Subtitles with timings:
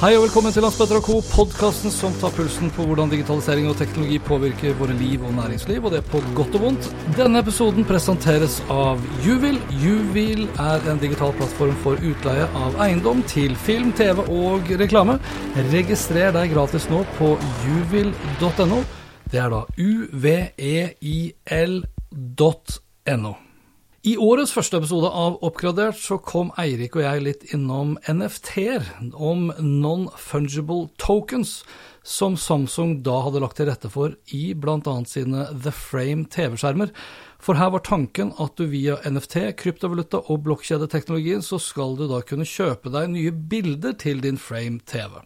[0.00, 4.16] Hei og velkommen til Landsbetter Co., podkasten som tar pulsen på hvordan digitalisering og teknologi
[4.24, 6.88] påvirker våre liv og næringsliv, og det på godt og vondt.
[7.18, 8.96] Denne episoden presenteres av
[9.26, 9.60] Juvil.
[9.82, 15.20] Juvil er en digital plattform for utleie av eiendom til film, TV og reklame.
[15.68, 17.36] Registrer deg gratis nå på
[17.66, 18.80] juvil.no.
[19.28, 21.12] Det er da uveil.no.
[24.00, 29.50] I årets første episode av Oppgradert så kom Eirik og jeg litt innom NFT-er, om
[29.60, 31.58] non-fungible tokens,
[32.00, 34.94] som Samsung da hadde lagt til rette for i bl.a.
[35.04, 36.94] sine The Frame TV-skjermer.
[37.40, 42.20] For her var tanken at du via NFT, kryptovaluta og blokkjedeteknologien så skal du da
[42.26, 45.16] kunne kjøpe deg nye bilder til din Frame TV.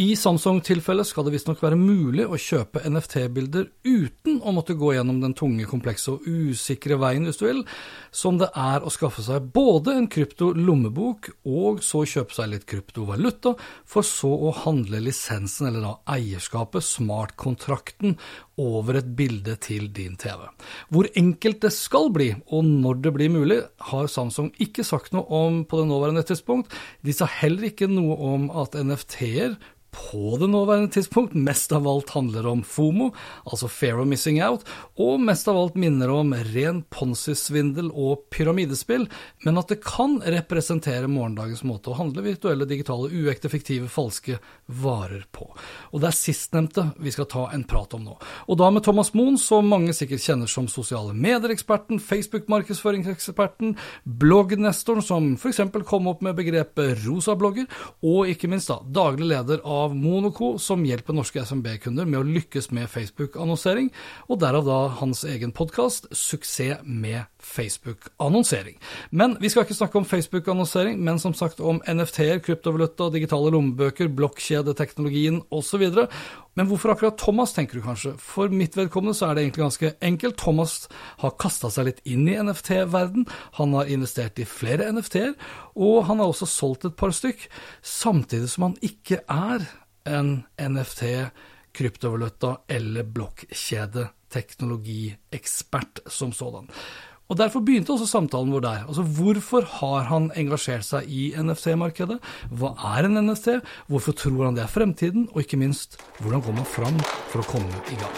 [0.00, 5.18] I Samsung-tilfellet skal det visstnok være mulig å kjøpe NFT-bilder uten å måtte gå gjennom
[5.20, 7.60] den tunge, komplekse og usikre veien, hvis du vil,
[8.08, 13.52] som det er å skaffe seg både en krypto-lommebok og så kjøpe seg litt kryptovaluta,
[13.84, 18.16] for så å handle lisensen, eller da eierskapet, smartkontrakten,
[18.60, 20.46] over et bilde til din TV.
[20.92, 25.26] Hvor enkelt det skal bli, og når det blir mulig, har Samsung ikke sagt noe
[25.26, 26.74] om på det nåværende tidspunkt.
[27.06, 29.56] De sa heller ikke noe om at NFT-er
[29.90, 33.10] på det nåværende tidspunkt mest av alt handler om FOMO,
[33.44, 34.66] altså Fair of Missing Out,
[35.00, 39.08] og mest av alt minner om ren ponzi-svindel og pyramidespill,
[39.44, 45.24] men at det kan representere morgendagens måte å handle virtuelle, digitale, uekte, fiktive, falske varer
[45.34, 45.48] på.
[45.90, 48.16] Og det er sistnevnte vi skal ta en prat om nå.
[48.46, 55.32] Og da med Thomas Moen, som mange sikkert kjenner som sosiale medier-eksperten, Facebook-markedsføringseksperten, bloggnestoren som
[55.34, 55.62] f.eks.
[55.88, 57.66] kom opp med begrepet rosa-blogger,
[58.06, 62.26] og ikke minst da daglig leder av av Monoco, som hjelper norske SMB-kunder med å
[62.26, 63.90] lykkes med Facebook-annonsering,
[64.28, 68.78] og derav da hans egen podkast 'Suksess med Facebook-annonsering'.
[69.10, 74.08] Men vi skal ikke snakke om Facebook-annonsering, men som sagt om NFT-er, kryptovaluta, digitale lommebøker,
[74.08, 76.06] blokkjedeteknologien osv.
[76.54, 78.14] Men hvorfor akkurat Thomas, tenker du kanskje?
[78.18, 80.36] For mitt vedkommende så er det egentlig ganske enkelt.
[80.36, 80.88] Thomas
[81.22, 83.26] har kasta seg litt inn i NFT-verden.
[83.58, 85.34] Han har investert i flere NFT-er,
[85.76, 87.48] og han har også solgt et par stykk,
[87.82, 89.60] samtidig som han ikke er
[90.10, 91.02] en NFT,
[91.72, 96.68] kryptovaluta eller blokkjedeteknologiekspert som sådan.
[97.30, 98.80] Og Derfor begynte også samtalen vår der.
[98.88, 102.16] Altså, Hvorfor har han engasjert seg i NFC-markedet?
[102.50, 103.60] Hva er en NFC?
[103.86, 105.28] Hvorfor tror han det er fremtiden?
[105.30, 106.98] Og ikke minst, hvordan går man fram
[107.30, 108.16] for å komme i gang?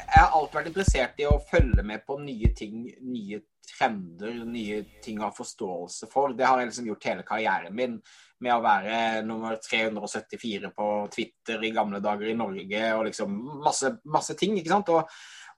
[0.00, 3.38] Jeg har alltid vært interessert i å følge med på nye ting, nye
[3.70, 6.34] trender, nye ting å ha forståelse for.
[6.34, 7.94] Det har jeg liksom gjort hele karrieren min
[8.42, 13.94] med å være nummer 374 på Twitter i gamle dager i Norge og liksom masse,
[14.10, 14.58] masse ting.
[14.58, 14.90] ikke sant?
[14.90, 15.06] Og,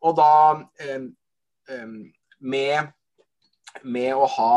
[0.05, 0.31] og da
[0.83, 1.09] eh,
[2.43, 2.93] med,
[3.83, 4.55] med å ha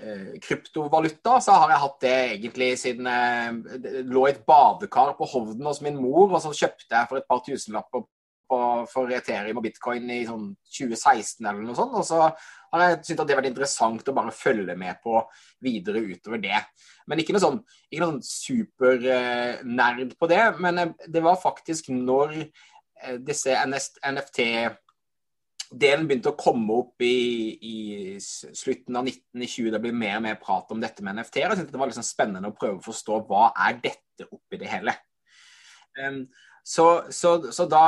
[0.00, 5.28] eh, kryptovaluta, så har jeg hatt det egentlig siden jeg lå i et badekar på
[5.34, 8.08] Hovden hos min mor, og så kjøpte jeg for et par tusenlapper
[8.90, 11.94] for Ethereum og bitcoin i sånn 2016 eller noe sånt.
[11.94, 15.20] Og så har jeg syntes at det har vært interessant å bare følge med på
[15.62, 16.58] videre utover det.
[17.06, 17.60] Men ikke noe sånn,
[17.94, 20.42] sånn supernerd eh, på det.
[20.58, 22.40] Men eh, det var faktisk når
[23.22, 24.42] disse NFT
[25.70, 27.14] delen begynte å komme opp i,
[27.62, 27.76] i
[28.20, 29.70] slutten av 1920.
[29.74, 31.52] Det ble mer og mer prat om dette med NFT-er.
[31.52, 34.70] Jeg syntes det var liksom spennende å prøve å forstå hva er dette oppi det
[34.72, 34.96] hele.
[36.00, 36.24] Um,
[36.66, 37.84] så, så, så, da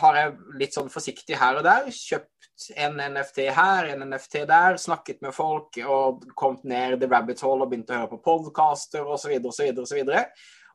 [0.00, 4.78] har jeg litt sånn forsiktig her og der kjøpt en NFT her, en NFT der,
[4.80, 9.04] snakket med folk og kommet ned the rabbit hole og begynt å høre på podcaster
[9.04, 9.34] osv.
[9.50, 9.82] osv.
[9.82, 10.14] osv.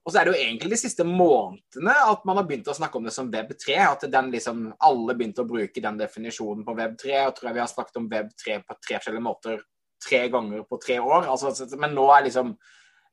[0.10, 2.98] Og så er det jo egentlig de siste månedene at man har begynt å snakke
[2.98, 3.76] om det som Web3.
[3.86, 7.20] At den liksom, alle begynte å bruke den definisjonen på Web3.
[7.28, 9.60] Og tror jeg vi har snakket om Web3 på tre forskjellige måter
[10.02, 11.28] tre ganger på tre år.
[11.30, 12.56] Altså, men nå er liksom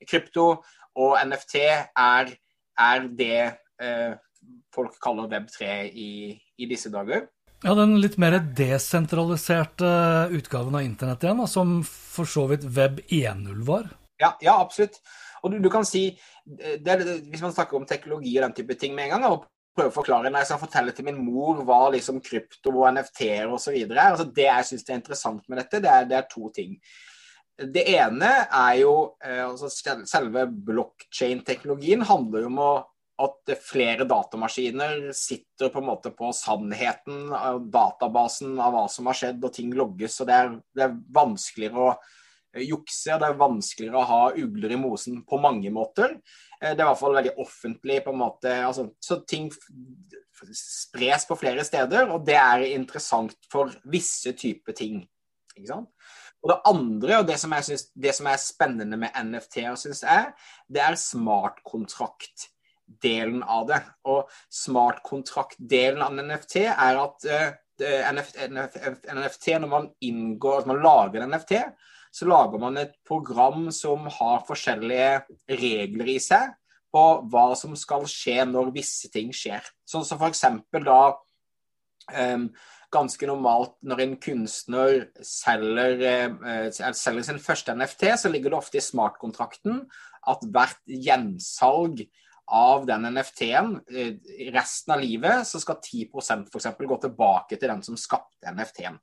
[0.09, 0.47] krypto
[0.97, 2.33] og NFT er,
[2.81, 4.17] er det eh,
[4.73, 7.27] folk kaller Web3 i, i, disse dager.
[7.61, 9.93] Ja, Den litt mer desentraliserte
[10.33, 13.91] utgaven av internett igjen, da, som for så vidt Web 1.0 var?
[14.17, 14.97] Ja, ja, absolutt.
[15.43, 16.09] Og du, du kan si
[16.45, 16.97] det,
[17.29, 19.45] Hvis man snakker om teknologi og den type ting med en gang, og
[19.77, 23.53] prøver å forklare når jeg skal fortelle til min mor hva liksom krypto og NFT-er
[23.53, 23.77] osv.
[23.93, 26.75] Altså det jeg syns er interessant med dette, det er, det er, to ting.
[27.57, 28.93] Det ene er jo
[29.25, 29.69] eh, altså
[30.05, 32.71] Selve blokkjein-teknologien handler jo om å,
[33.25, 37.31] at flere datamaskiner sitter på en måte på sannheten,
[37.73, 40.19] databasen av hva som har skjedd, og ting logges.
[40.21, 41.95] og Det er, det er vanskeligere å
[42.65, 46.17] jukse, og det er vanskeligere å ha ugler i mosen på mange måter.
[46.61, 49.51] Eh, det er i hvert fall veldig offentlig på en måte, altså, Så ting
[50.53, 55.07] spres på flere steder, og det er interessant for visse typer ting.
[55.55, 55.89] ikke sant?
[56.43, 60.33] Og Det andre, og det som, synes, det som er spennende med NFT, synes jeg,
[60.69, 63.83] det er smartkontrakt-delen av det.
[64.05, 67.51] Og smartkontrakt-delen av NFT er at uh,
[68.13, 68.77] NFT, NFT,
[69.17, 71.53] NFT, når man inngår, at man lager en NFT,
[72.17, 75.11] så lager man et program som har forskjellige
[75.59, 76.55] regler i seg
[76.93, 79.61] på hva som skal skje når visse ting skjer.
[79.85, 80.43] Sånn som f.eks.
[80.87, 82.47] da um,
[82.93, 86.01] ganske normalt når en kunstner selger,
[86.41, 89.83] uh, selger, sin første NFT, så ligger det ofte i smartkontrakten
[90.27, 92.07] at hvert gjensalg
[92.47, 94.13] av den NFT-en eh,
[94.55, 96.69] resten av livet, så skal 10 f.eks.
[96.79, 98.95] gå tilbake til den som skapte NFT-en.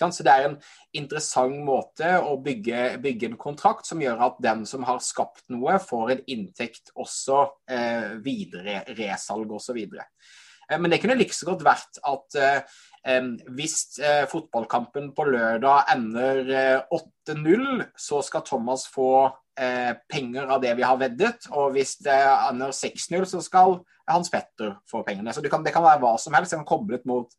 [0.00, 0.56] Så det er en
[0.96, 5.78] interessant måte å bygge, bygge, en kontrakt som gjør at den som har skapt noe,
[5.82, 9.78] får en inntekt også eh, videre, resalg osv.
[9.84, 12.82] Eh, men det kunne like så godt vært at eh,
[13.54, 16.44] hvis eh, fotballkampen på lørdag ender
[16.94, 19.26] 8-0, eh, så skal Thomas få
[19.60, 21.50] eh, penger av det vi har veddet.
[21.52, 25.32] Og hvis det ender 6-0, så skal Hans Petter få pengene.
[25.32, 26.52] Så det kan, det kan være hva som helst.
[26.52, 27.30] Det kan koblet mot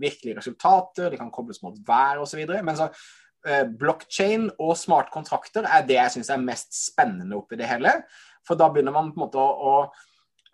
[0.00, 2.42] virkelige resultater, det kan kobles mot vær osv.
[2.54, 2.88] Men så
[3.46, 7.96] eh, blockchain og smartkontrakter er det jeg syns er mest spennende oppi det hele.
[8.46, 9.74] For da begynner man på en måte å, å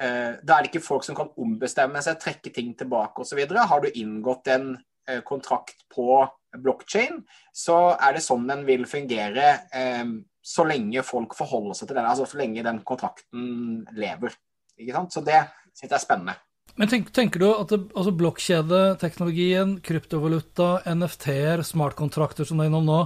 [0.01, 3.41] eh, Da er det ikke folk som kan ombestemme seg, trekke ting tilbake osv.
[3.59, 4.75] Har du inngått en
[5.09, 6.23] eh, kontrakt på
[6.59, 7.21] blockchain,
[7.55, 10.05] så er det sånn den vil fungere eh,
[10.41, 14.35] så lenge folk forholder seg til den, altså så lenge den kontrakten lever.
[14.81, 15.15] Ikke sant?
[15.15, 15.43] Så det
[15.75, 16.37] syns jeg er spennende.
[16.81, 23.01] Men tenk, tenker du at altså blokkjedeteknologien, kryptovaluta, NFT-er, smartkontrakter som det er innom nå,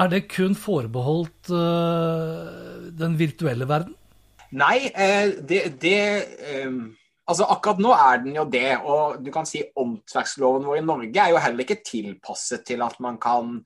[0.00, 3.94] er det kun forbeholdt uh, den virtuelle verden?
[4.52, 6.00] Nei, eh, det, det
[6.52, 6.74] eh,
[7.30, 8.74] Altså Akkurat nå er den jo det.
[8.84, 12.98] Og du kan si åndsverksloven vår i Norge er jo heller ikke tilpasset til at
[13.00, 13.60] man kan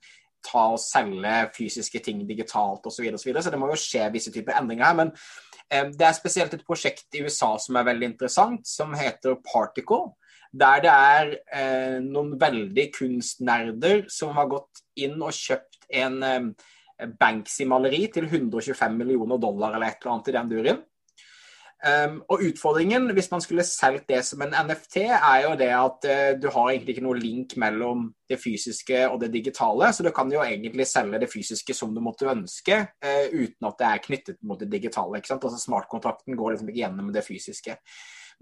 [0.45, 3.01] ta og selge fysiske ting digitalt osv.
[3.01, 3.43] Så, og så, videre.
[3.43, 4.99] så det må jo skje visse typer endringer her.
[5.01, 5.11] men
[5.67, 10.13] det er spesielt et prosjekt i USA som er veldig interessant, som heter Particle.
[10.55, 16.47] Der det er eh, noen veldig kunstnerder som har gått inn og kjøpt en eh,
[17.19, 20.79] Banksy-maleri til 125 millioner dollar eller et eller annet i den duren.
[21.77, 26.07] Um, og utfordringen, hvis man skulle solgt det som en NFT, er jo det at
[26.09, 29.91] uh, du har egentlig ikke noe link mellom det fysiske og det digitale.
[29.93, 33.77] Så du kan jo egentlig selge det fysiske som du måtte ønske, uh, uten at
[33.77, 35.19] det er knyttet mot det digitale.
[35.19, 35.45] ikke sant?
[35.45, 37.77] Altså Smartkontrakten går liksom ikke gjennom det fysiske.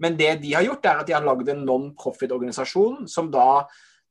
[0.00, 3.66] Men det de har gjort, er at de har lagd en non-profit-organisasjon som da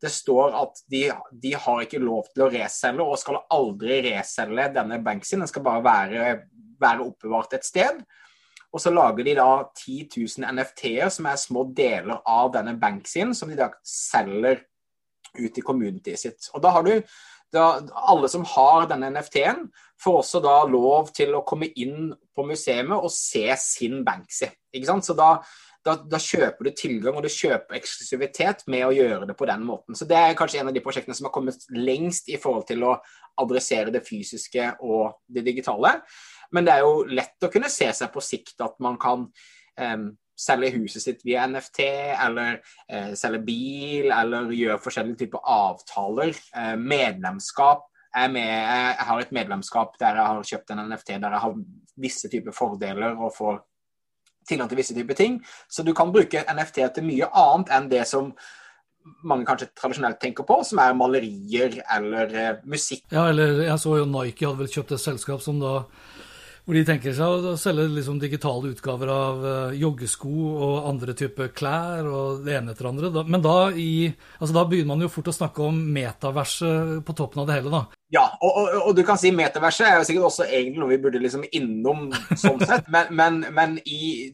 [0.05, 4.67] det står at de, de, har ikke lov til å reselge, og skal aldri reselge
[4.75, 5.39] denne Banksy.
[5.39, 6.29] Den skal bare være,
[6.81, 8.03] være oppbevart et sted.
[8.75, 13.31] Og så lager de da 10 000 NFT-er som er små deler av denne Banksien,
[13.37, 14.65] som de da selger
[15.35, 16.49] ut i communityet sitt.
[16.53, 16.93] Og da har du
[17.55, 17.79] da,
[18.11, 19.69] Alle som har denne NFT-en,
[20.03, 24.49] får også da lov til å komme inn på museet og se sin Banksy.
[24.75, 25.07] Ikke sant?
[25.07, 25.29] Så da,
[25.85, 29.63] da, da, kjøper du tilgang og du kjøper eksklusivitet med å gjøre det på den
[29.63, 29.95] måten.
[29.95, 32.83] Så Det er kanskje en av de prosjektene som har kommet lengst i forhold til
[32.83, 32.97] å
[33.39, 35.99] adressere det fysiske og det digitale.
[36.51, 40.07] Men det er jo lett å kunne se seg på sikt at man kan um,
[40.35, 41.81] selge huset sitt via NFT,
[42.27, 46.35] eller uh, selge bil, eller gjøre forskjellige typer avtaler.
[46.55, 47.87] Uh, medlemskap.
[48.15, 51.55] Jeg, med, jeg, har et medlemskap der jeg har kjøpt en NFT der jeg har
[51.99, 53.57] visse typer fordeler og får
[54.47, 55.39] tilgang til visse typer ting.
[55.67, 58.31] Så du kan bruke NFT til mye annet enn det som
[59.25, 63.03] mange kanskje tradisjonelt tenker på, som er malerier eller musikk.
[63.13, 65.75] Ja, eller jeg så jo Nike hadde vel kjøpt et selskap som da
[66.65, 70.31] hvor de tenker seg å selge liksom digitale utgaver av uh, joggesko
[70.65, 73.11] og andre typer klær og det ene etter andre.
[73.29, 77.43] Men da, i, altså da, begynner man jo fort å snakke om metaverset på toppen
[77.43, 78.01] av det hele, da.
[78.15, 81.01] Ja, og, og, og du kan si metaverset er jo sikkert også egentlig noe vi
[81.05, 84.25] burde liksom innom sånn sett, men, men, men i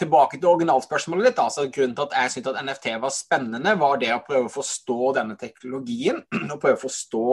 [0.00, 1.40] tilbake til originalspørsmålet ditt.
[1.42, 4.54] altså Grunnen til at jeg syntes at NFT var spennende, var det å prøve å
[4.56, 6.22] forstå denne teknologien.
[6.50, 7.26] Og prøve å forstå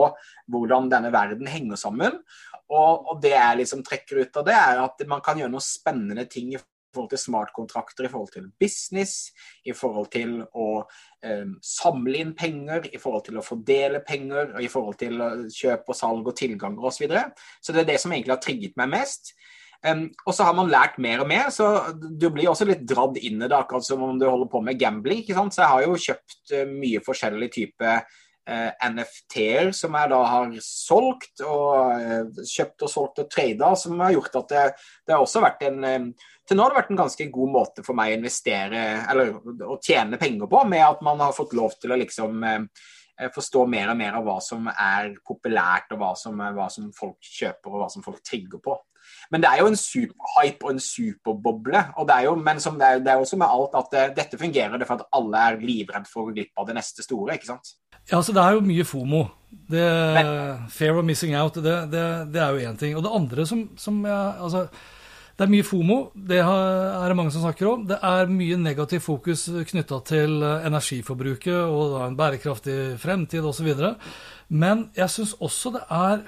[0.52, 2.20] hvordan denne verden henger sammen.
[2.72, 5.66] Og, og, det jeg liksom trekker ut av det, er at man kan gjøre noen
[5.66, 9.32] spennende ting i forhold til smartkontrakter, i forhold til business,
[9.68, 10.68] i forhold til å
[11.24, 15.92] eh, samle inn penger, i forhold til å fordele penger, og i forhold til kjøp
[15.92, 16.96] og salg og tilganger osv.
[16.96, 17.26] Så, videre.
[17.60, 19.34] så det er det som egentlig har trigget meg mest.
[19.82, 23.16] Um, og så har man lært mer og mer, så du blir også litt dradd
[23.18, 25.24] inn i det, akkurat som om du holder på med gambling.
[25.24, 25.56] ikke sant?
[25.56, 27.96] Så jeg har jo kjøpt uh, mye forskjellig type
[28.88, 34.16] NFT-er som jeg da har solgt, og uh, kjøpt og solgt og trada, som har
[34.16, 34.66] gjort at det,
[35.08, 36.08] det har også vært en um,
[36.48, 38.80] til nå har det vært en ganske god måte for meg å investere,
[39.12, 39.30] eller
[39.72, 42.42] å tjene penger på, med at man har fått lov til å liksom
[43.32, 47.22] forstå mer og mer av hva som er populært, og hva som, hva som folk
[47.24, 48.76] kjøper, og hva som folk trigger på.
[49.32, 51.84] Men det er jo en superhype og en superboble.
[51.98, 54.08] og det er jo, Men som det er, det er også med alt at det,
[54.18, 57.04] dette fungerer det for at alle er livredd for å gå glipp av det neste
[57.04, 57.36] store.
[57.36, 57.76] ikke sant?
[58.10, 59.28] Ja, så Det er jo mye FOMO.
[59.52, 59.84] Det,
[60.16, 62.96] men, fair of missing out, det, det, det er jo én ting.
[62.96, 64.68] Og det andre som, som jeg, altså,
[65.38, 67.86] Det er mye FOMO, det er det mange som snakker om.
[67.88, 73.72] Det er mye negativ fokus knytta til energiforbruket og en bærekraftig fremtid osv.
[74.50, 76.22] Men jeg syns også det er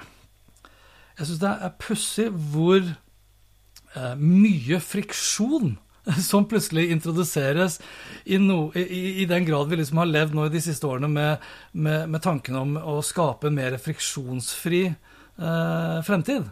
[1.18, 5.76] jeg syns det er pussig hvor eh, mye friksjon
[6.30, 7.80] som plutselig introduseres
[8.26, 11.10] i, no, i, i, den grad vi liksom har levd nå i de siste årene
[11.12, 16.50] med, med, med tanken om å skape en mer friksjonsfri eh, fremtid.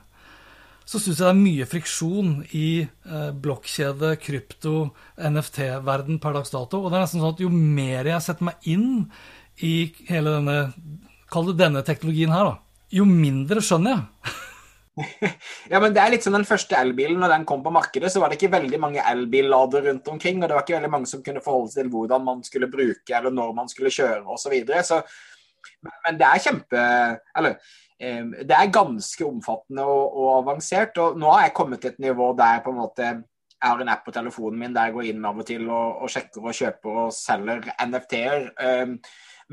[0.88, 6.82] Så syns jeg det er mye friksjon i eh, blokkjede, krypto, NFT-verden per dags dato.
[6.82, 8.90] Og det er nesten sånn at jo mer jeg setter meg inn
[9.62, 9.76] i
[10.10, 10.58] hele denne,
[11.32, 14.34] kall det denne teknologien her, da, jo mindre skjønner jeg.
[15.72, 17.20] ja, men det er litt som den første elbilen.
[17.22, 20.42] Når den kom på markedet, så var det ikke veldig mange elbillader rundt omkring.
[20.42, 23.14] Og det var ikke veldig mange som kunne forholde seg til hvordan man skulle bruke,
[23.18, 24.58] eller når man skulle kjøre osv.
[24.68, 25.02] Så så
[26.06, 26.84] men det er kjempe
[27.38, 27.58] Eller
[28.02, 30.98] det er ganske omfattende og, og, avansert.
[30.98, 33.10] Og nå har jeg kommet til et nivå der på en måte
[33.62, 36.00] jeg har en app på telefonen min der jeg går inn av og til og,
[36.02, 38.48] og sjekker og kjøper og selger NFT-er.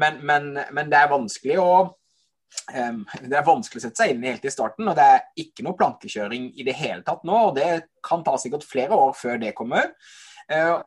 [0.00, 1.73] Men, men, men, det er vanskelig å
[2.68, 5.24] Um, det er vanskelig å sette seg inn i helt i starten, og det er
[5.40, 7.36] ikke noe plankekjøring i det hele tatt nå.
[7.48, 7.68] og Det
[8.04, 9.92] kan ta sikkert flere år før det kommer.
[10.52, 10.78] Uh,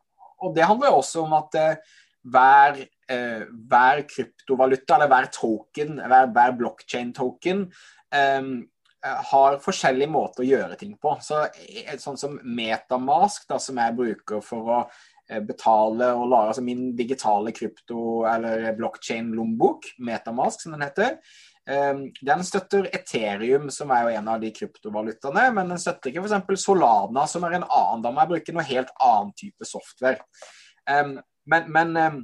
[0.42, 6.30] og Det handler også om at uh, hver, uh, hver, kryptovaluta, eller hver token, hver,
[6.34, 7.66] hver blockchain-token,
[8.14, 8.52] um,
[9.02, 11.16] har forskjellige måter å gjøre ting på.
[11.26, 11.40] Så
[11.98, 14.76] Sånn som Metamask, da, som jeg bruker for å
[15.42, 22.40] betale og lage altså min digitale krypto- eller blockchain-lommebok, Metamask som den heter, Ehm, den
[22.42, 26.64] støtter Ethereum, som er jo en av de kryptovalutaene, men den støtter ikke f.eks.
[26.64, 28.02] Solana, som er en annen.
[28.02, 30.26] Da må jeg bruke noe helt annen type software.
[30.90, 31.16] Ehm,
[31.46, 32.20] men, men ehm,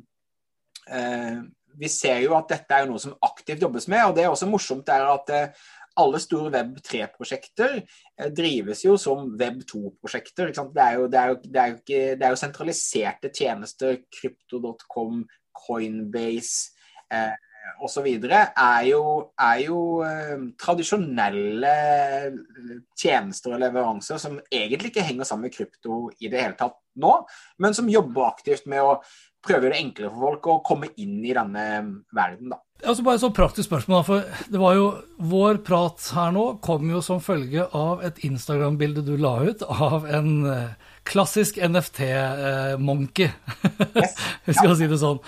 [0.91, 1.39] eh,
[1.79, 4.51] vi ser jo at dette er noe som aktivt jobbes med, og det er også
[4.51, 5.67] morsomt er at eh,
[5.99, 10.53] alle store Web3-prosjekter eh, drives jo som Web2-prosjekter.
[10.55, 14.01] Det, det, det, det, er jo sentraliserte tjenester.
[14.19, 15.25] Crypto.com,
[15.67, 16.75] Coinbase.
[17.13, 17.35] Eh,
[17.85, 18.07] osv.
[18.09, 19.03] er jo,
[19.41, 21.75] er jo eh, tradisjonelle
[22.99, 27.13] tjenester og leveranser som egentlig ikke henger sammen med krypto i det hele tatt nå,
[27.63, 28.99] men som jobber aktivt med å
[29.45, 31.67] prøve det enklere for folk å komme inn i denne
[32.15, 32.51] verden.
[32.53, 32.59] da.
[32.87, 37.01] Altså bare så praktisk spørsmål, for det var jo Vår prat her nå kom jo
[37.03, 40.75] som følge av et Instagram-bilde du la ut av en eh,
[41.09, 43.33] klassisk NFT-monkey,
[43.95, 44.19] hvis yes.
[44.47, 45.19] vi skal si det sånn.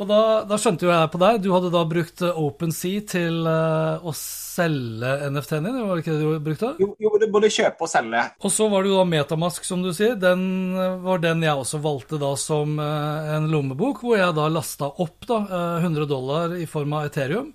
[0.00, 3.42] Og da, da, skjønte jo jeg på deg, du hadde da brukt eh, OpenSea til
[3.44, 6.70] uh, å selge NFT-en din, var det ikke det du brukte?
[6.80, 8.22] Jo, jo både kjøpe og selge.
[8.40, 10.16] Og så var det jo da Metamask, som du sier.
[10.16, 14.48] Den eh, var den jeg også valgte da som uh, en lommebok, hvor jeg da
[14.48, 17.50] lasta opp da uh, 100 dollar i form av Ethereum.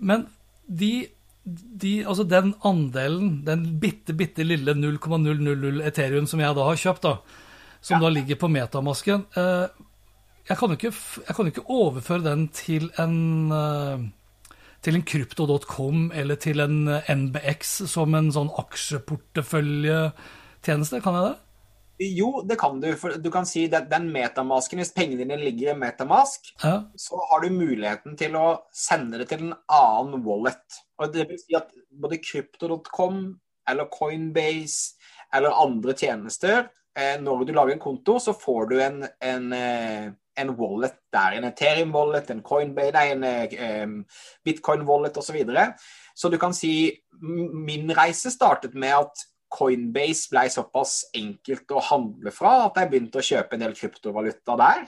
[0.00, 0.24] Men
[0.64, 0.94] de,
[1.44, 7.04] de, altså den andelen, den bitte, bitte lille 0,000 Ethereum som jeg da har kjøpt,
[7.04, 7.44] da,
[7.84, 8.06] som ja.
[8.06, 9.28] da ligger på metamasken,
[10.48, 10.92] jeg kan jo ikke,
[11.50, 14.00] ikke, overføre den til en uh,
[14.86, 21.36] til en krypto.com eller til en eh, NBX som en sånn aksjeporteføljetjeneste, kan jeg det?
[22.12, 22.96] Jo, det kan du.
[23.00, 26.82] For du kan si at den metamasken, hvis pengene dine ligger i metamask, ja.
[27.00, 30.66] så har du muligheten til å sende det til en annen wallet.
[31.00, 34.94] Og det vil si at både krypto.com eller Coinbase
[35.34, 39.52] eller andre tjenester, eh, når du lager en konto, så får du en, en
[40.40, 41.36] en wallet der.
[41.38, 43.94] En Ethereum-wallet, en Coinbase, nei, en um,
[44.46, 45.30] Bitcoin-wallet osv.
[45.30, 45.68] Så, videre.
[46.14, 46.90] så du kan si
[47.20, 49.26] min reise startet med at
[49.56, 54.58] Coinbase ble såpass enkelt å handle fra at jeg begynte å kjøpe en del kryptovaluta
[54.60, 54.86] der.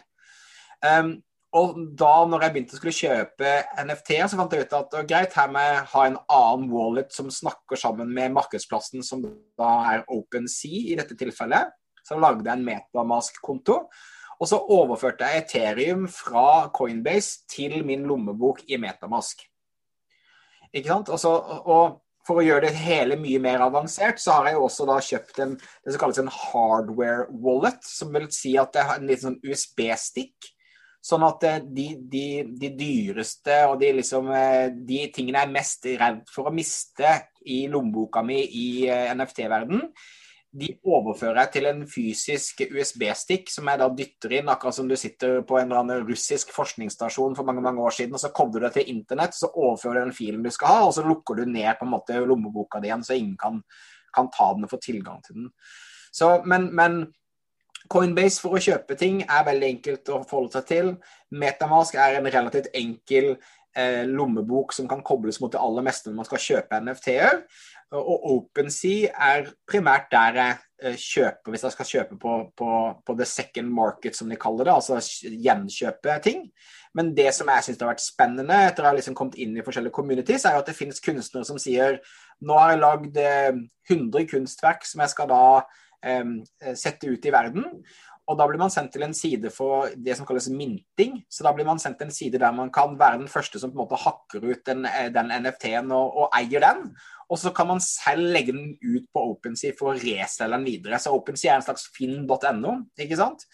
[0.82, 1.16] Um,
[1.56, 5.36] og da når jeg begynte å skulle kjøpe NFT-er, så fant jeg ut at greit,
[5.38, 9.24] her må jeg ha en annen wallet som snakker sammen med markedsplassen, som
[9.56, 11.72] da er OpenSea i dette tilfellet
[12.04, 13.78] Så lagde jeg en Metamask-konto.
[14.38, 19.42] Og så overførte jeg Ethereum fra Coinbase til min lommebok i Metamask.
[20.72, 21.08] Ikke sant?
[21.10, 21.32] Og, så,
[21.66, 24.98] og for å gjøre det hele mye mer avansert, så har jeg jo også da
[25.04, 29.08] kjøpt en, det som kalles en hardware wallet, som vil si at det har en
[29.08, 30.52] liten sånn USB-stikk.
[31.08, 32.26] Sånn at eh, de, de,
[32.58, 37.12] de, dyreste og de, liksom, eh, de tingene jeg er mest redd for å miste
[37.48, 39.86] i lommeboka mi i eh, NFT-verden,
[40.58, 44.96] de overfører jeg til en fysisk USB-stikk som jeg da dytter inn, akkurat som du
[44.98, 48.64] sitter på en eller annen russisk forskningsstasjon for mange mange år siden, og så kobler
[48.64, 51.38] du det til internett, så overfører du den filen du skal ha, og så lukker
[51.38, 53.62] du ned på en måte lommeboka di igjen, så ingen kan,
[54.14, 55.52] kan ta den og få tilgang til den.
[56.12, 57.00] Så, men, men
[57.88, 60.90] Coinbase for å kjøpe ting er veldig enkelt å forholde seg til.
[61.40, 63.36] Metamask er en relativt enkel
[64.08, 67.42] lommebok som kan kobles mot det aller meste når man skal kjøpe NFT-er.
[67.96, 72.72] Og OpenSea er primært der jeg eh, kjøper, hvis jeg skal kjøpe på, på,
[73.06, 76.42] på, the second market, som de kaller det, altså gjenkjøpe ting.
[76.94, 79.64] Men det som jeg syns har vært spennende etter å ha liksom kommet inn i
[79.64, 81.96] forskjellige communities, er jo at det finnes kunstnere som sier
[82.44, 85.44] nå har jeg lagd 100 eh, kunstverk som jeg skal da
[86.78, 87.64] sette ut i verden.
[88.28, 91.22] Og da blir man sendt til en side for det som kalles minting.
[91.32, 93.72] Så da blir man sendt til en side der man kan være den første som
[93.72, 96.90] på en måte hakker ut den, den NFT-en og, og, eier den.
[97.32, 101.00] Og så kan man selv legge den ut på OpenSea for å reselge den videre.
[101.00, 103.48] Så OpenSea er en slags finn.no, ikke sant.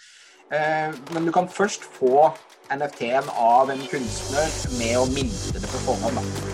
[0.51, 2.29] Eh, men du kan først få
[2.75, 6.21] NFT-en av en kunstner med å minte det på forhånd.
[6.21, 6.54] da.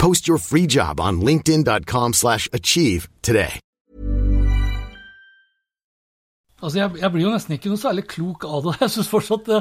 [0.00, 3.60] Post your free job on linkedin.com slash achieve today.
[6.62, 8.74] Altså, jeg, jeg, blir jo nesten ikke noe særlig klok av det.
[8.82, 9.60] Jeg syns fortsatt det,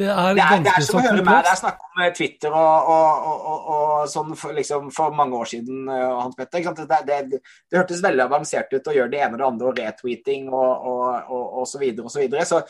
[0.00, 1.42] det er det er, det er som å høre meg.
[1.44, 5.36] Det er snakk om eh, Twitter og, og, og, og sånn for, liksom, for, mange
[5.36, 6.70] år siden, uh, Hans Petter.
[6.78, 7.42] Det, det,
[7.76, 10.88] hørtes veldig avansert ut å gjøre det ene og det andre, og retweeting og,
[11.36, 12.48] og, så videre og så videre.
[12.48, 12.62] Så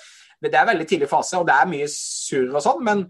[0.43, 2.83] det er veldig tidlig fase, og det er mye surr og sånn.
[2.91, 3.07] men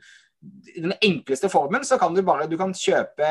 [0.74, 3.31] i den enkleste formen så kan du bare du kan kjøpe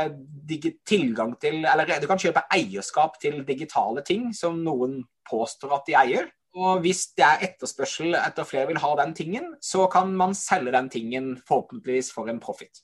[0.87, 5.95] tilgang til Eller du kan kjøpe eierskap til digitale ting som noen påstår at de
[5.99, 6.27] eier.
[6.57, 10.73] Og hvis det er etterspørsel etter flere vil ha den tingen, så kan man selge
[10.73, 12.81] den tingen forhåpentligvis for en profit.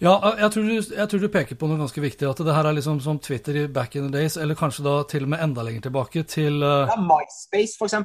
[0.00, 2.24] Ja, jeg tror, du, jeg tror, du, peker på noe ganske viktig.
[2.28, 4.94] At det her er liksom som Twitter i back in the days, eller kanskje da
[5.10, 6.88] til og med enda lenger tilbake til uh...
[6.88, 7.98] Ja, MySpace, f.eks.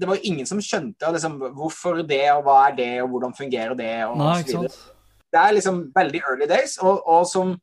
[0.00, 3.36] Det var jo ingen som skjønte liksom, hvorfor det, og hva er det, og hvordan
[3.38, 4.95] fungerer det, og, Nei, og så videre.
[5.32, 7.56] Det er liksom veldig early days, og, og som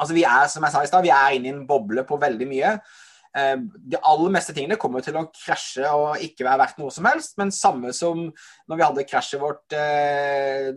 [0.00, 2.16] Altså, vi er, som jeg sa i stad, vi er inne i en boble på
[2.18, 2.70] veldig mye.
[3.38, 3.52] Eh,
[3.92, 7.36] de aller meste tingene kommer til å krasje og ikke være verdt noe som helst.
[7.38, 10.72] Men samme som når vi hadde krasjet vårt eh,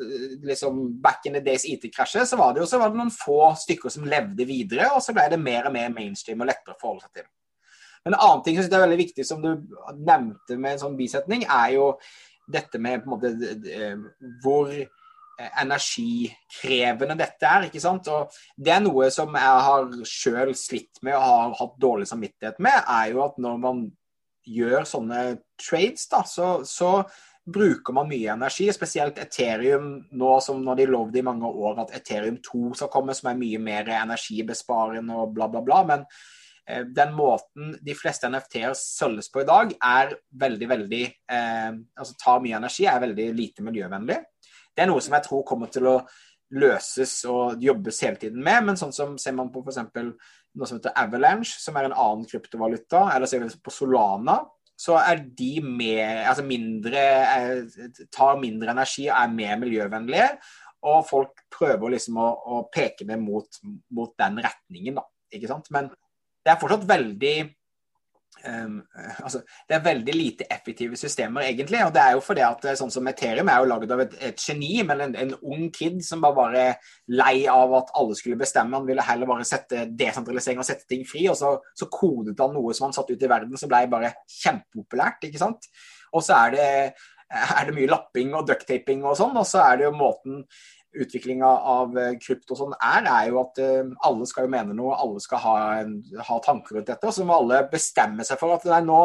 [0.45, 3.39] liksom back in the days IT-krasjet, så var det jo så var det noen få
[3.63, 6.81] stykker som levde videre, og så ble det mer og mer mainstream og lettere å
[6.83, 7.29] forholde seg til.
[8.05, 9.49] Men en annen ting som er veldig viktig, som du
[9.95, 11.89] nevnte med en sånn bisetning, er jo
[12.45, 13.33] dette med på en måte
[14.43, 14.91] hvor Eh,
[15.37, 17.67] energikrevende dette er.
[17.67, 18.07] ikke sant?
[18.07, 22.59] Og Det er noe som jeg har sjøl slitt med og har hatt dårlig samvittighet
[22.63, 23.85] med, er jo at når man
[24.45, 25.21] gjør sånne
[25.59, 26.99] trades, da, så, så
[27.45, 28.69] bruker man mye energi.
[28.73, 33.15] Spesielt Ethereum nå som når de lovde i mange år at Ethereum 2 skal komme,
[33.17, 35.81] som er mye mer energibesparende og bla, bla, bla.
[35.89, 36.05] Men
[36.67, 42.17] eh, den måten de fleste NFT-er sølves på i dag, er veldig, veldig eh, Altså
[42.21, 44.21] tar mye energi, er veldig lite miljøvennlig.
[44.75, 45.99] Det er noe som jeg tror kommer til å
[46.55, 48.67] løses og jobbes hele tiden med.
[48.67, 49.79] Men sånn som ser man på f.eks.
[49.95, 54.41] noe som heter Avalanche, som er en annen kryptovaluta, eller ser vi på Solana,
[54.75, 57.01] så er de mer, altså mindre,
[58.11, 60.29] tar mindre energi og er mer miljøvennlige.
[60.85, 63.61] Og folk prøver liksom å, å peke det mot,
[63.95, 65.05] mot, den retningen, da.
[65.33, 65.71] Ikke sant?
[65.73, 65.87] Men
[66.45, 67.35] det er fortsatt veldig
[68.45, 68.83] Um,
[69.23, 71.79] altså, det er veldig lite effektive systemer, egentlig.
[71.85, 74.43] og det er jo fordi at sånn som Ethereum er jo laget av et, et
[74.43, 76.57] geni, men en, en, ung kid som bare var
[77.15, 78.77] lei av at alle skulle bestemme.
[78.77, 81.25] Han ville heller bare sette desentralisering og sette ting fri.
[81.31, 84.13] Og så, så kodet han noe som han satte ut i verden som ble bare
[84.41, 85.25] kjempepopulært.
[85.29, 85.69] ikke sant?
[86.15, 86.69] Og så er det,
[87.33, 90.43] er det mye lapping og ducktaping og sånn, og så er det jo måten
[91.01, 94.95] utviklinga av eh, krypto sånn er, er jo at uh, alle skal jo mene noe,
[94.97, 95.97] alle skal ha, en,
[96.29, 97.07] ha tanker rundt dette.
[97.07, 98.99] Og så må alle bestemme seg for at nei, nå,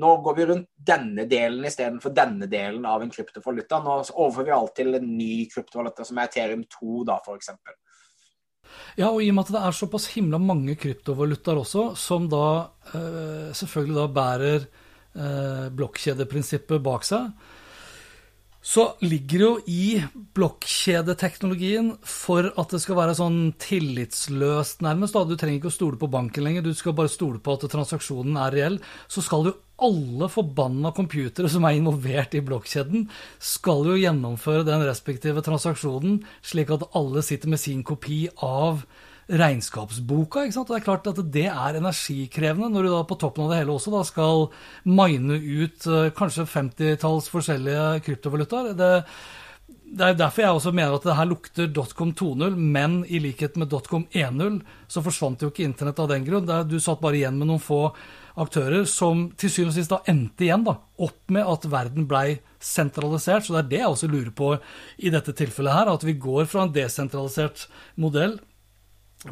[0.00, 3.80] nå går vi rundt denne delen istedenfor denne delen av en kryptovaluta.
[3.84, 7.52] Nå overfører vi alt til en ny kryptovaluta som er Ethereum 2, da f.eks.
[8.98, 12.46] Ja, og i og med at det er såpass himla mange kryptovalutaer også, som da
[12.94, 17.28] uh, selvfølgelig da bærer uh, blokkjedeprinsippet bak seg,
[18.64, 19.86] så ligger det jo i
[20.36, 25.12] blokkjedeteknologien for at det skal være sånn tillitsløst, nærmest.
[25.12, 27.68] da, Du trenger ikke å stole på banken lenger, du skal bare stole på at
[27.68, 28.78] transaksjonen er reell.
[29.06, 34.86] Så skal jo alle forbanna computere som er involvert i blokkjeden, skal jo gjennomføre den
[34.88, 38.86] respektive transaksjonen, slik at alle sitter med sin kopi av
[39.28, 40.44] regnskapsboka.
[40.44, 40.68] ikke sant?
[40.68, 43.62] Og det er klart at det er energikrevende når du da på toppen av det
[43.62, 44.48] hele også da skal
[44.84, 48.74] mine ut uh, kanskje 50-talls forskjellige kryptovalutaer.
[48.76, 48.90] Det,
[49.94, 53.56] det er derfor jeg også mener at det her lukter dotcom 2.0, men i likhet
[53.60, 54.60] med dotcom 1.0
[54.90, 56.50] så forsvant jo ikke internett av den grunn.
[56.68, 57.86] Du satt bare igjen med noen få
[58.40, 60.74] aktører som til syvende og sist da endte igjen da,
[61.06, 63.46] opp med at verden blei sentralisert.
[63.46, 64.56] Så det er det jeg også lurer på
[64.98, 67.68] i dette tilfellet her, at vi går fra en desentralisert
[68.00, 68.40] modell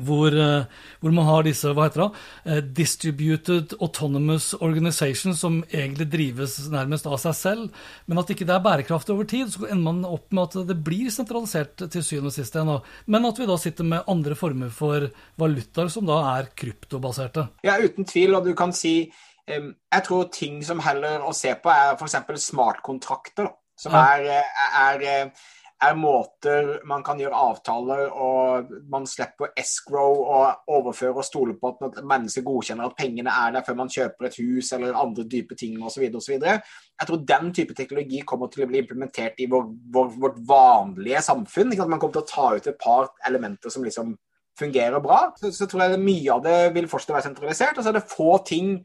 [0.01, 0.65] hvor, eh,
[1.01, 7.07] hvor, man har disse hva heter det, eh, distributed autonomous organizations som egentlig drives nærmest
[7.07, 9.53] av seg selv, men at ikke det er bærekraftig over tid.
[9.53, 12.73] Så ender man opp med at det blir sentralisert til syvende og sist igjen.
[13.07, 17.49] Men at vi da sitter med andre former for valutaer som da er kryptobaserte.
[17.67, 18.37] Ja, uten tvil.
[18.39, 22.15] Og du kan si Jeg tror ting som heller å se på, er f.eks.
[22.45, 23.51] smartkontrakter.
[23.77, 24.05] Som ja.
[24.15, 24.47] er,
[24.79, 25.33] er,
[25.83, 31.57] er er måter man kan gjøre avtaler, og man slipper escrow og overføre og stole
[31.59, 35.27] på at mennesker godkjenner at pengene er der før man kjøper et hus eller andre
[35.29, 36.07] dype ting osv.
[36.07, 41.23] Jeg tror den type teknologi kommer til å bli implementert i vår, vår, vårt vanlige
[41.29, 41.75] samfunn.
[41.83, 44.15] Man kommer til å ta ut et par elementer som liksom
[44.59, 45.25] fungerer bra.
[45.41, 47.79] Så, så tror jeg mye av det vil fortsatt være sentralisert.
[47.79, 48.77] Og så er det få ting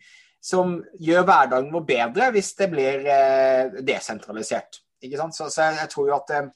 [0.47, 4.81] som gjør hverdagen vår bedre hvis det blir eh, desentralisert.
[5.03, 5.36] Ikke sant?
[5.36, 6.49] Så, så jeg, jeg, tror jo at Eh,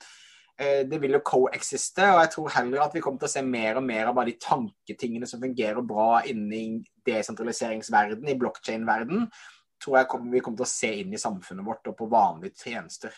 [0.62, 3.80] det vil jo coexiste, og jeg tror heller at vi kommer til å se mer
[3.80, 9.26] og mer av bare de tanketingene som fungerer bra inni desentraliseringsverden, i blokkjein-verden,
[9.82, 13.16] tror jeg vi kommer til å se inn i samfunnet vårt og på vanlige tjenester.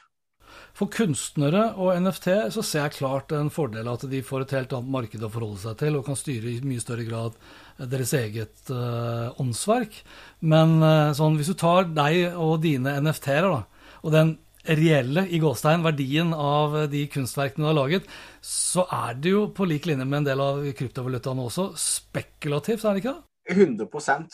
[0.77, 4.73] For kunstnere og NFT så ser jeg klart en fordel at de får et helt
[4.77, 7.38] annet marked å forholde seg til, og kan styre i mye større grad
[7.93, 9.99] deres eget uh, åndsverk.
[10.45, 15.84] Men uh, sånn, hvis du tar deg og dine NFT-er, og den reelle i gåstein,
[15.84, 18.08] verdien av de kunstverkene du har laget,
[18.43, 22.95] så er det jo på lik linje med en del av kryptovalutaene også spekulativt, er
[22.95, 23.23] det ikke det?
[23.49, 23.88] 100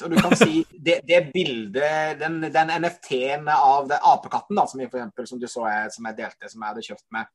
[0.03, 4.81] Og du kan si det, det bildet, den, den NFT-en av det apekatten, da, som,
[4.85, 7.31] for eksempel, som du så jeg, som jeg delte, som jeg hadde kjøpt med,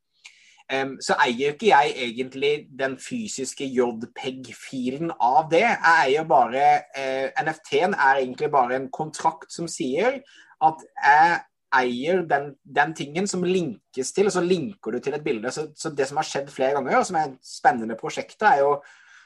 [0.71, 5.65] um, så eier ikke jeg egentlig den fysiske JPEG-filen av det.
[5.67, 10.23] Jeg eier bare uh, NFT-en er egentlig bare en kontrakt som sier
[10.65, 11.43] at jeg
[11.79, 15.53] eier den, den, tingen som linkes til, og så linker du til et bilde.
[15.55, 18.77] Så, så, det som har skjedd flere ganger, og som er spennende prosjektet, er jo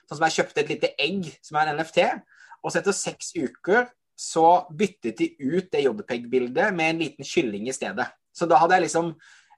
[0.08, 2.04] sånn som jeg kjøpte et lite egg som er en NFT,
[2.62, 7.68] og så etter seks uker så byttet de ut det JPEG-bildet med en liten kylling
[7.70, 8.08] i stedet.
[8.34, 9.12] Så da hadde jeg liksom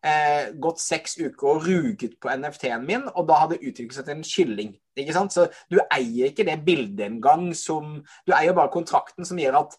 [0.04, 4.18] eh, gått seks uker og ruget på NFT-en min, og da hadde utviklet seg til
[4.18, 4.74] en kylling.
[5.00, 5.32] ikke sant?
[5.32, 9.78] Så du eier ikke det bildet engang som Du eier bare kontrakten som gjør at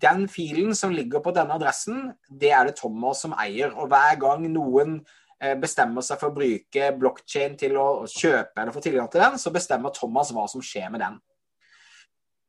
[0.00, 3.72] den filen som ligger på denne adressen, det er det Thomas som eier.
[3.76, 5.00] Og hver gang noen
[5.42, 9.40] eh, bestemmer seg for å bruke blokkjede til å kjøpe eller få tilgang til den,
[9.40, 11.18] så bestemmer Thomas hva som skjer med den.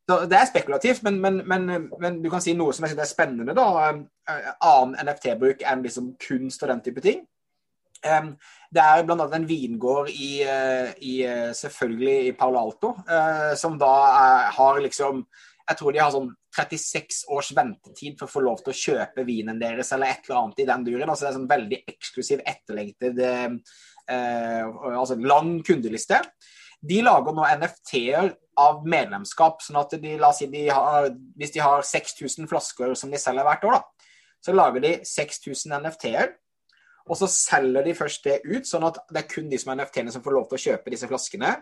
[0.10, 3.06] Så Det er spekulativt, men, men, men, men du kan si noe som jeg synes
[3.06, 3.56] er spennende.
[3.56, 7.28] da, eh, Annen NFT-bruk enn liksom kunst og den type ting.
[8.02, 9.28] Det er bl.a.
[9.38, 11.16] en vingård i, eh, i,
[11.54, 12.96] selvfølgelig i Palo Alto,
[13.62, 15.22] som da er, har liksom
[15.72, 19.24] Jeg tror de har sånn 36 års ventetid for å få lov til å kjøpe
[19.28, 21.08] vinen deres eller et eller annet i den duren.
[21.08, 23.48] Altså det er sånn veldig eksklusiv, etterlengtet eh,
[24.12, 26.20] eh, altså lang kundeliste.
[26.82, 29.62] De lager nå NFT-er av medlemskap.
[29.64, 33.22] sånn at de, la oss si de har, Hvis de har 6000 flasker som de
[33.22, 34.08] selger hvert år, da,
[34.42, 36.36] så lager de 6000 NFT-er.
[37.10, 39.82] Og så selger de først det ut, sånn at det er kun de som er
[39.82, 41.56] NFT-ene som får lov til å kjøpe disse flaskene.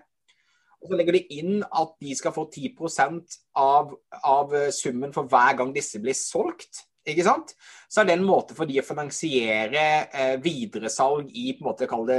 [0.80, 3.92] Og så legger de inn at de skal få 10% av,
[4.24, 7.54] av summen for hver gang disse blir solgt ikke sant?
[7.90, 11.88] Så er det en måte for de å finansiere eh, videresalg i på en måte,
[11.90, 12.18] kall det,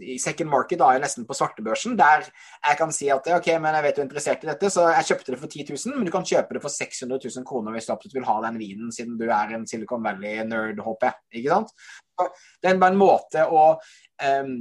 [0.00, 3.86] i second market, da, nesten på svartebørsen, der jeg kan si at ok, men jeg
[3.86, 6.14] vet du er interessert i dette, så jeg kjøpte det for 10 000, men du
[6.14, 9.18] kan kjøpe det for 600 000 kroner hvis du absolutt vil ha den vinen, siden
[9.20, 11.42] du er en Silicon Valley-nerd, håper jeg.
[11.42, 11.74] ikke sant?
[12.16, 12.30] Så
[12.62, 14.56] det er bare en måte å um,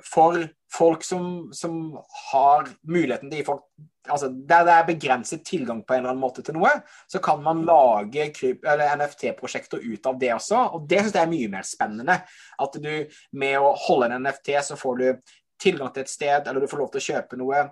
[0.00, 0.40] for
[0.72, 1.98] folk som, som,
[2.32, 3.64] har muligheten til å gi folk
[4.08, 6.70] altså Der det er begrenset tilgang på en eller annen måte til noe,
[7.12, 10.62] så kan man lage NFT-prosjekter ut av det også.
[10.78, 12.16] Og det syns jeg er mye mer spennende.
[12.64, 12.88] At du
[13.36, 16.80] med å holde en NFT, så får du tilgang til et sted, eller du får
[16.80, 17.62] lov til å kjøpe noe.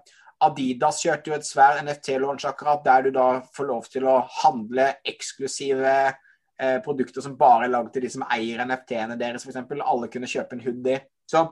[0.45, 4.91] Adidas kjørte jo et svær NFT-launch akkurat, der du da får lov til å handle
[5.09, 9.63] eksklusive eh, produkter som bare er laget til de som eier NFT-ene deres, f.eks.
[9.81, 11.01] Alle kunne kjøpe en hoodie.
[11.25, 11.47] Så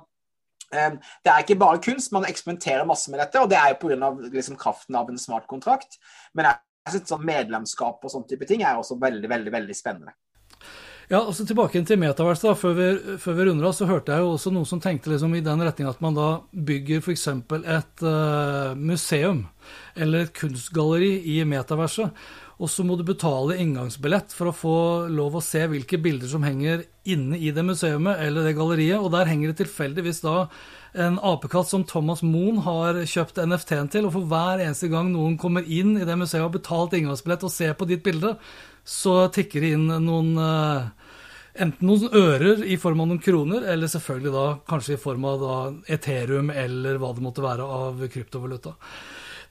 [0.75, 4.13] det er ikke bare kunst, man eksperimenterer masse med dette, og det er jo pga.
[4.35, 5.99] Liksom kraften av en smart kontrakt.
[6.35, 10.17] Men jeg synes sånn medlemskap og sånne type ting er også veldig, veldig, veldig spennende.
[11.11, 12.47] Ja, altså Tilbake til Metaverse.
[12.47, 15.11] da, Før vi, før vi runder av, så hørte jeg jo også noen som tenkte
[15.13, 17.27] liksom i den retning at man da bygger f.eks.
[17.29, 19.45] et uh, museum
[19.97, 22.09] eller et kunstgalleri i metaverset.
[22.63, 24.77] Og så må du betale inngangsbillett for å få
[25.11, 29.03] lov å se hvilke bilder som henger inne i det museet eller det galleriet.
[29.03, 30.37] Og der henger det tilfeldigvis da
[30.95, 34.07] en apekatt som Thomas Moen har kjøpt NFT-en til.
[34.07, 37.47] Og for hver eneste gang noen kommer inn i det museet og har betalt inngangsbillett
[37.47, 38.37] og ser på ditt bilde,
[38.87, 40.93] så tikker det inn noen eh,
[41.55, 45.37] Enten noen ører i form av noen kroner, eller selvfølgelig da kanskje i form av
[45.39, 45.59] da
[45.95, 48.73] Ethereum eller hva det måtte være av kryptovaluta.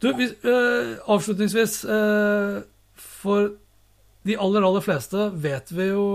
[0.04, 2.58] Du, vi, øh, avslutningsvis øh,
[3.24, 3.54] For
[4.28, 6.06] de aller, aller fleste vet vi jo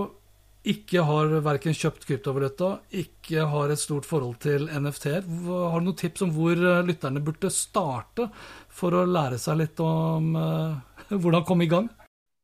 [0.69, 5.23] ikke har verken kjøpt kryptovaluta, ikke har et stort forhold til NFT-er.
[5.23, 8.27] Har du noen tips om hvor eh, lytterne burde starte
[8.75, 11.89] for å lære seg litt om uh, hvordan komme i gang?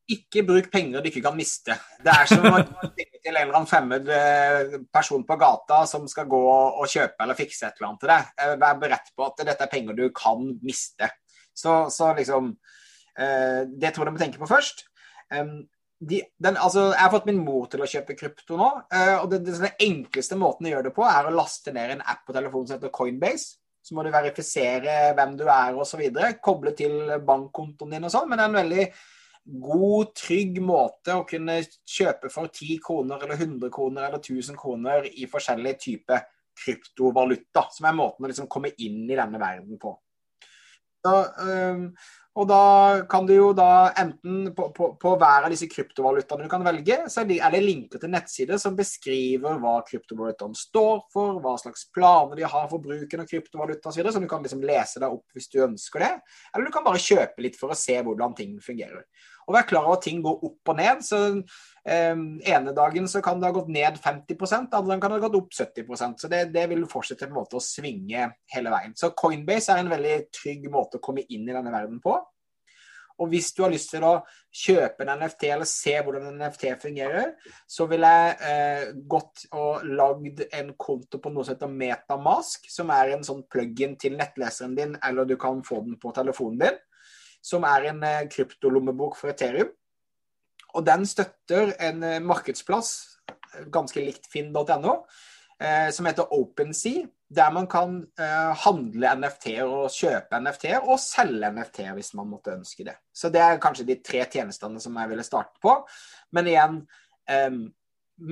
[0.09, 1.75] Ikke bruk penger du ikke kan miste.
[2.01, 2.55] Det er som å
[2.97, 7.25] ringe til en eller annen fremmed eh, person på gata som skal gå og kjøpe
[7.25, 8.33] eller fikse et eller annet til deg.
[8.63, 11.11] Vær beredt på at dette er penger du kan miste.
[11.55, 12.53] Så, så liksom
[13.15, 14.81] Det tror jeg du må tenke på først
[15.99, 18.67] de, den, altså, jeg har fått min mor til å kjøpe krypto nå.
[18.91, 21.95] Uh, og det, det, Den enkleste måten å gjøre det på, er å laste ned
[21.95, 23.55] en app på telefonen som heter Coinbase.
[23.85, 26.01] Så må du verifisere hvem du er osv.
[26.43, 28.25] Koble til bankkontoen din og sånn.
[28.31, 28.85] Men det er en veldig
[29.61, 35.05] god, trygg måte å kunne kjøpe for 10 kroner eller 100 kroner eller 1000 kroner
[35.11, 36.25] i forskjellige typer
[36.63, 37.67] kryptovaluta.
[37.75, 39.93] Som er måten å liksom komme inn i denne verden på.
[41.05, 41.13] Så,
[41.45, 41.85] um,
[42.35, 42.63] og da
[43.07, 46.97] kan du jo da enten på, på, på hver av disse kryptovalutaene du kan velge,
[47.11, 52.41] så er det linker til nettsider som beskriver hva kryptovalutaen står for, hva slags planer
[52.41, 54.01] de har for bruken av kryptovaluta osv.
[54.03, 56.11] Så, så du kan liksom lese deg opp hvis du ønsker det.
[56.51, 59.07] Eller du kan bare kjøpe litt for å se hvordan ting fungerer.
[59.45, 61.05] Og vær klar over at ting går opp og ned.
[61.05, 61.21] så
[61.85, 65.35] ene dagen så kan det ha gått ned 50 andre dagen kan det ha gått
[65.37, 68.95] opp 70% Så det, det vil fortsette på en måte å svinge hele veien.
[68.97, 72.15] Så Coinbase er en veldig trygg måte å komme inn i denne verden på.
[73.21, 74.17] Og hvis du har lyst til å
[74.51, 77.29] kjøpe en NFT eller se hvordan en NFT fungerer,
[77.69, 82.91] så ville jeg eh, gått og lagd en konto på noe som heter Metamask, som
[82.91, 86.83] er en sånn plug-in til nettleseren din, eller du kan få den på telefonen din
[87.45, 89.69] som er en eh, kryptolommebok for Ethereum.
[90.75, 92.91] Og den støtter en eh, markedsplass,
[93.29, 94.99] eh, ganske likt finn.no,
[95.55, 97.93] som heter OpenSea, der man kan
[98.59, 102.97] handle NFT-er og kjøpe NFT-er, og selge NFT-er hvis man måtte ønske det.
[103.15, 105.77] Så det er kanskje de tre tjenestene som jeg ville starte på.
[106.35, 106.75] Men igjen,
[107.47, 107.61] um,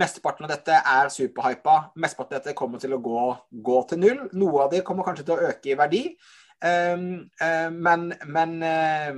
[0.04, 1.78] mesteparten av dette er superhypa.
[1.96, 3.24] Mesteparten av dette kommer til å gå,
[3.72, 4.22] gå til null.
[4.36, 6.04] Noe av det kommer kanskje til å øke i verdi.
[6.64, 9.16] Ehm, eh, men, men eh,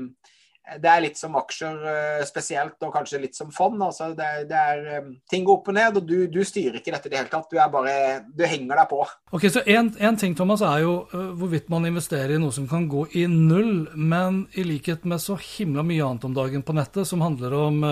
[0.82, 3.78] det er litt som aksjer eh, spesielt, og kanskje litt som fond.
[3.86, 6.94] Altså det, det er, ehm, ting går opp og ned, og du, du, styrer ikke
[6.96, 7.52] dette i det hele tatt.
[7.52, 9.02] Du, bare, du henger deg på.
[9.36, 13.06] Ok, så en ting Thomas, er jo hvorvidt man investerer i noe som kan gå
[13.14, 13.86] i null.
[13.94, 17.86] Men i likhet med så himla mye annet om dagen på nettet som handler om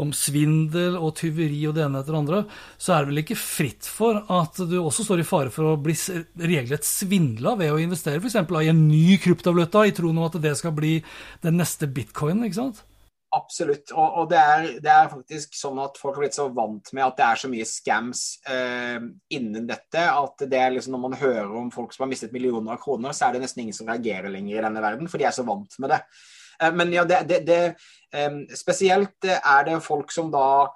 [0.00, 2.42] om svindel og tyveri og det ene etter det andre,
[2.78, 5.78] så er det vel ikke fritt for at du også står i fare for å
[5.80, 5.96] bli
[6.40, 8.38] regelrett svindla ved å investere f.eks.
[8.38, 10.98] i en ny kryptovaluta i troen om at det skal bli
[11.44, 12.84] den neste bitcoin, ikke sant?
[13.36, 13.90] Absolutt.
[13.92, 17.04] Og, og det, er, det, er, faktisk sånn at folk har blitt så vant med
[17.04, 18.96] at det er så mye scams eh,
[19.36, 22.76] innen dette, at det er liksom når man hører om folk som har mistet millioner
[22.76, 25.28] av kroner, så er det nesten ingen som reagerer lenger i denne verden, for de
[25.28, 26.00] er så vant med det.
[26.62, 27.60] Eh, men ja, det, det, det
[28.14, 30.66] eh, Spesielt er det folk som da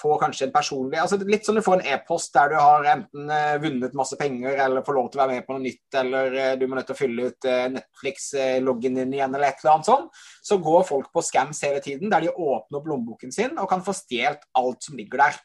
[0.00, 3.28] får kanskje en personlig altså Litt som du får en e-post der du har enten
[3.28, 6.36] eh, vunnet masse penger eller får lov til å være med på noe nytt, eller
[6.40, 9.90] eh, du må nødt til å fylle ut Netflix-loggen din igjen, eller et eller annet
[9.90, 10.22] sånt.
[10.40, 13.84] Så går folk på scams hele tiden, der de åpner opp lommeboken sin og kan
[13.84, 15.36] få stjålet alt som ligger der.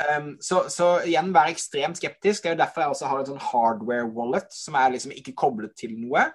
[0.00, 2.42] Um, så, så, igjen, vær ekstremt skeptisk.
[2.42, 5.36] Det er jo derfor jeg også har en sånn hardware wallet som er liksom ikke
[5.38, 6.30] koblet til noe.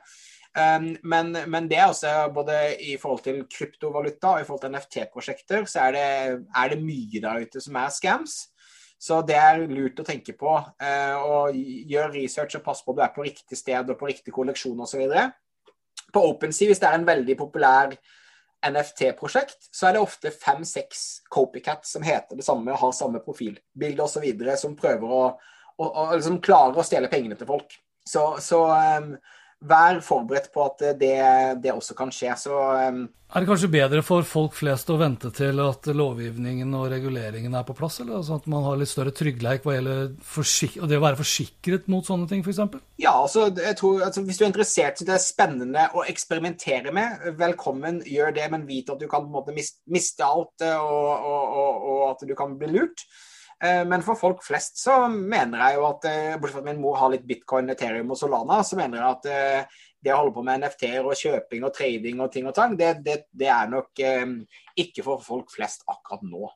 [0.58, 4.74] Um, men, men, det er også både i forhold til kryptovaluta og i forhold til
[4.74, 6.06] NFT-prosjekter, så er det,
[6.50, 8.38] er det, mye der ute som er scams.
[8.98, 10.56] Så det er lurt å tenke på.
[10.82, 11.60] Uh, og
[11.91, 14.82] gjør research og pass på at du er på riktig sted og på riktig kolleksjon
[14.82, 15.06] osv.
[16.13, 17.93] På OpenSea, hvis det er en veldig populær
[18.65, 24.26] NFT-prosjekt, så er det ofte fem-seks copycats som heter det samme, har samme profilbilde osv.,
[24.58, 25.26] som prøver å,
[25.78, 27.78] å, å liksom klarer å stjele pengene til folk.
[28.08, 29.13] Så, så um,
[29.65, 31.15] vær forberedt på at det,
[31.63, 32.34] det også kan skje.
[32.38, 33.06] Så, um...
[33.28, 37.65] Er det kanskje bedre for folk flest å vente til at lovgivningen og reguleringen er
[37.67, 41.20] på plass, eller sånn at man har litt større trygghet hva gjelder det å være
[41.20, 42.78] forsikret mot sånne ting, f.eks.?
[43.02, 46.93] Ja, altså, jeg tror, altså, hvis du er interessert i det er spennende å eksperimentere
[46.96, 50.78] med, velkommen, gjør det, men vit at du kan på en måte miste alt eh,
[50.78, 53.04] og, og, og, og at du kan bli lurt.
[53.63, 56.82] Eh, men for folk flest så mener jeg jo at eh, bortsett fra at min
[56.82, 60.36] mor har litt bitcoin, Ethereum og Solana, så mener jeg at eh, det å holde
[60.36, 63.72] på med NFT-er og kjøping og trading og ting og tang, det, det, det er
[63.72, 63.98] nok
[64.78, 66.52] ikke for folk flest akkurat nå.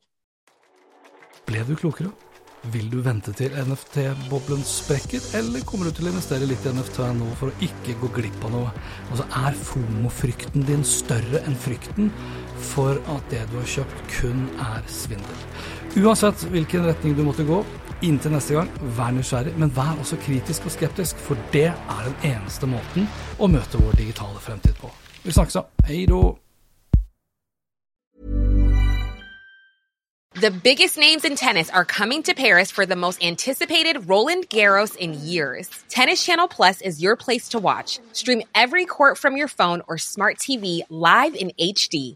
[1.49, 2.13] Ble du klokere?
[2.69, 6.99] Vil du vente til NFT-boblen sprekker, eller kommer du til å investere litt i NFT
[7.17, 8.73] nå for å ikke gå glipp av noe?
[9.09, 12.13] Altså, Er FOMO-frykten din større enn frykten
[12.69, 15.47] for at det du har kjøpt, kun er svindel?
[15.91, 17.57] Uansett hvilken retning du måtte gå,
[18.01, 22.15] inntil neste gang, vær nysgjerrig, men vær også kritisk og skeptisk, for det er den
[22.29, 24.87] eneste måten å møte vår digitale fremtid på.
[25.25, 25.65] Vi snakkes da.
[25.89, 26.37] Hei då.
[30.39, 34.95] The biggest names in tennis are coming to Paris for the most anticipated Roland Garros
[34.95, 35.69] in years.
[35.89, 37.99] Tennis Channel Plus is your place to watch.
[38.13, 42.15] Stream every court from your phone or smart TV live in HD